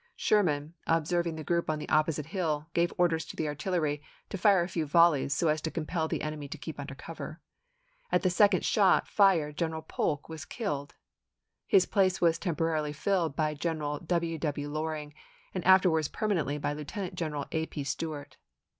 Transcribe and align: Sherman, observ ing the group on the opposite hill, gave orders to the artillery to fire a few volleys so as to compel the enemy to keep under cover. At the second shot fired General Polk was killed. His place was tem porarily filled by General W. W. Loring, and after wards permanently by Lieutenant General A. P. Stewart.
Sherman, 0.15 0.73
observ 0.87 1.27
ing 1.27 1.35
the 1.35 1.43
group 1.43 1.69
on 1.69 1.77
the 1.77 1.87
opposite 1.89 2.25
hill, 2.25 2.65
gave 2.73 2.91
orders 2.97 3.23
to 3.25 3.35
the 3.35 3.47
artillery 3.47 4.01
to 4.29 4.37
fire 4.39 4.63
a 4.63 4.67
few 4.67 4.87
volleys 4.87 5.31
so 5.35 5.47
as 5.47 5.61
to 5.61 5.69
compel 5.69 6.07
the 6.07 6.23
enemy 6.23 6.47
to 6.47 6.57
keep 6.57 6.79
under 6.79 6.95
cover. 6.95 7.39
At 8.11 8.23
the 8.23 8.31
second 8.31 8.65
shot 8.65 9.07
fired 9.07 9.57
General 9.57 9.83
Polk 9.83 10.27
was 10.27 10.43
killed. 10.43 10.95
His 11.67 11.85
place 11.85 12.19
was 12.19 12.39
tem 12.39 12.55
porarily 12.55 12.95
filled 12.95 13.35
by 13.35 13.53
General 13.53 13.99
W. 13.99 14.39
W. 14.39 14.69
Loring, 14.71 15.13
and 15.53 15.63
after 15.65 15.87
wards 15.91 16.07
permanently 16.07 16.57
by 16.57 16.73
Lieutenant 16.73 17.13
General 17.13 17.45
A. 17.51 17.67
P. 17.67 17.83
Stewart. 17.83 18.37